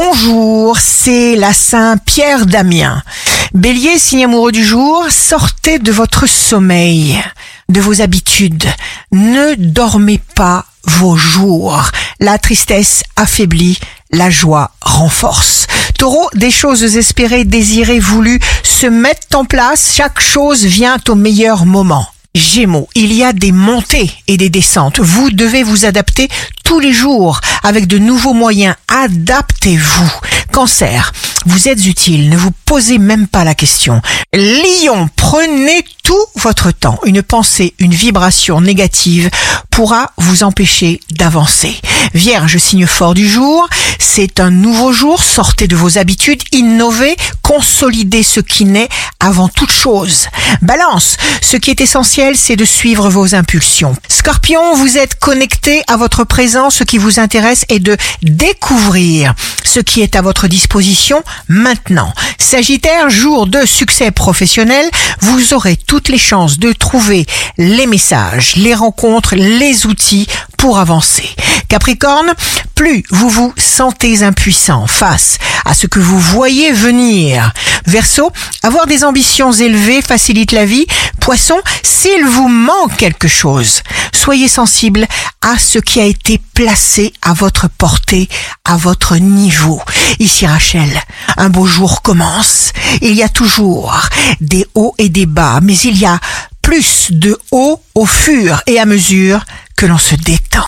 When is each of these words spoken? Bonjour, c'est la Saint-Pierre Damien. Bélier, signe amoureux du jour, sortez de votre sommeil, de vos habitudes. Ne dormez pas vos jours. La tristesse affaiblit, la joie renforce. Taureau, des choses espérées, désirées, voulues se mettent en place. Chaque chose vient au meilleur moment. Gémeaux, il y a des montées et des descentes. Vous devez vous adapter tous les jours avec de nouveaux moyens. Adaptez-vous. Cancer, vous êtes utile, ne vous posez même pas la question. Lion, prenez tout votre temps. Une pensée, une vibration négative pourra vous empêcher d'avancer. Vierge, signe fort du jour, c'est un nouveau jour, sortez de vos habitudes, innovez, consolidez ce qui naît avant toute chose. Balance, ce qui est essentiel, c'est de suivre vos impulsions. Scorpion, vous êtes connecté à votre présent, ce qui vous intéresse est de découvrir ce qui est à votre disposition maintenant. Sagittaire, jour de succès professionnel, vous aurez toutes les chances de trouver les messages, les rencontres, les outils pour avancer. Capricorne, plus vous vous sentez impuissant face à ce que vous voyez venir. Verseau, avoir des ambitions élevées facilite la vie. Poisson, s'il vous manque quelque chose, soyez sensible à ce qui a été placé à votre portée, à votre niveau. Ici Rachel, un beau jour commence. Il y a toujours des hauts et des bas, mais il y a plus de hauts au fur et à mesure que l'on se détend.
Bonjour, 0.00 0.78
c'est 0.78 1.34
la 1.34 1.52
Saint-Pierre 1.52 2.46
Damien. 2.46 3.02
Bélier, 3.52 3.98
signe 3.98 4.26
amoureux 4.26 4.52
du 4.52 4.64
jour, 4.64 5.06
sortez 5.10 5.80
de 5.80 5.90
votre 5.90 6.28
sommeil, 6.28 7.20
de 7.68 7.80
vos 7.80 8.00
habitudes. 8.00 8.68
Ne 9.10 9.56
dormez 9.56 10.20
pas 10.36 10.66
vos 10.84 11.16
jours. 11.16 11.90
La 12.20 12.38
tristesse 12.38 13.02
affaiblit, 13.16 13.80
la 14.12 14.30
joie 14.30 14.70
renforce. 14.82 15.66
Taureau, 15.98 16.30
des 16.34 16.52
choses 16.52 16.96
espérées, 16.96 17.44
désirées, 17.44 17.98
voulues 17.98 18.38
se 18.62 18.86
mettent 18.86 19.34
en 19.34 19.44
place. 19.44 19.94
Chaque 19.96 20.20
chose 20.20 20.64
vient 20.64 20.98
au 21.08 21.16
meilleur 21.16 21.66
moment. 21.66 22.06
Gémeaux, 22.38 22.88
il 22.94 23.12
y 23.12 23.24
a 23.24 23.32
des 23.32 23.52
montées 23.52 24.10
et 24.26 24.36
des 24.36 24.48
descentes. 24.48 25.00
Vous 25.00 25.30
devez 25.30 25.62
vous 25.62 25.84
adapter 25.84 26.28
tous 26.64 26.80
les 26.80 26.92
jours 26.92 27.40
avec 27.62 27.86
de 27.86 27.98
nouveaux 27.98 28.32
moyens. 28.32 28.74
Adaptez-vous. 28.88 30.12
Cancer, 30.52 31.12
vous 31.46 31.68
êtes 31.68 31.84
utile, 31.86 32.30
ne 32.30 32.36
vous 32.36 32.52
posez 32.64 32.98
même 32.98 33.26
pas 33.26 33.44
la 33.44 33.54
question. 33.54 34.00
Lion, 34.32 35.08
prenez 35.16 35.84
tout 36.08 36.24
votre 36.36 36.70
temps. 36.70 36.98
Une 37.04 37.22
pensée, 37.22 37.74
une 37.78 37.92
vibration 37.92 38.62
négative 38.62 39.28
pourra 39.68 40.12
vous 40.16 40.42
empêcher 40.42 41.00
d'avancer. 41.10 41.76
Vierge, 42.14 42.56
signe 42.56 42.86
fort 42.86 43.12
du 43.12 43.28
jour, 43.28 43.68
c'est 43.98 44.40
un 44.40 44.50
nouveau 44.50 44.90
jour, 44.90 45.22
sortez 45.22 45.68
de 45.68 45.76
vos 45.76 45.98
habitudes, 45.98 46.42
innovez, 46.52 47.14
consolidez 47.42 48.22
ce 48.22 48.40
qui 48.40 48.64
naît 48.64 48.88
avant 49.20 49.48
toute 49.48 49.70
chose. 49.70 50.28
Balance, 50.62 51.18
ce 51.42 51.58
qui 51.58 51.70
est 51.70 51.82
essentiel, 51.82 52.36
c'est 52.36 52.56
de 52.56 52.64
suivre 52.64 53.10
vos 53.10 53.34
impulsions. 53.34 53.94
Scorpion, 54.08 54.74
vous 54.76 54.96
êtes 54.96 55.16
connecté 55.16 55.82
à 55.88 55.98
votre 55.98 56.24
présent, 56.24 56.70
ce 56.70 56.84
qui 56.84 56.96
vous 56.96 57.20
intéresse 57.20 57.66
est 57.68 57.80
de 57.80 57.98
découvrir 58.22 59.34
ce 59.62 59.80
qui 59.80 60.00
est 60.00 60.16
à 60.16 60.22
votre 60.22 60.48
disposition 60.48 61.22
maintenant. 61.48 62.14
Sagittaire, 62.40 63.10
jour 63.10 63.46
de 63.46 63.66
succès 63.66 64.10
professionnel, 64.10 64.88
vous 65.20 65.54
aurez 65.54 65.76
toutes 65.76 66.08
les 66.08 66.18
chances 66.18 66.58
de 66.58 66.72
trouver 66.72 67.26
les 67.58 67.86
messages, 67.86 68.56
les 68.56 68.74
rencontres, 68.74 69.34
les 69.34 69.86
outils 69.86 70.26
pour 70.56 70.78
avancer. 70.78 71.28
Capricorne, 71.68 72.32
plus 72.78 73.02
vous 73.10 73.28
vous 73.28 73.52
sentez 73.56 74.22
impuissant 74.22 74.86
face 74.86 75.38
à 75.64 75.74
ce 75.74 75.88
que 75.88 75.98
vous 75.98 76.20
voyez 76.20 76.70
venir. 76.70 77.52
Verseau, 77.86 78.30
avoir 78.62 78.86
des 78.86 79.02
ambitions 79.02 79.50
élevées 79.50 80.00
facilite 80.00 80.52
la 80.52 80.64
vie. 80.64 80.86
Poisson, 81.18 81.58
s'il 81.82 82.24
vous 82.24 82.46
manque 82.46 82.96
quelque 82.96 83.26
chose, 83.26 83.82
soyez 84.14 84.46
sensible 84.46 85.08
à 85.42 85.58
ce 85.58 85.80
qui 85.80 86.00
a 86.00 86.04
été 86.04 86.40
placé 86.54 87.12
à 87.20 87.32
votre 87.32 87.68
portée, 87.68 88.28
à 88.64 88.76
votre 88.76 89.16
niveau. 89.16 89.82
Ici 90.20 90.46
Rachel, 90.46 91.02
un 91.36 91.48
beau 91.48 91.66
jour 91.66 92.00
commence. 92.02 92.72
Il 93.02 93.14
y 93.14 93.24
a 93.24 93.28
toujours 93.28 94.00
des 94.40 94.64
hauts 94.76 94.94
et 94.98 95.08
des 95.08 95.26
bas, 95.26 95.58
mais 95.60 95.76
il 95.78 95.98
y 95.98 96.06
a 96.06 96.20
plus 96.62 97.08
de 97.10 97.36
hauts 97.50 97.82
au 97.96 98.06
fur 98.06 98.62
et 98.68 98.78
à 98.78 98.84
mesure 98.84 99.44
que 99.76 99.86
l'on 99.86 99.98
se 99.98 100.14
détend. 100.14 100.48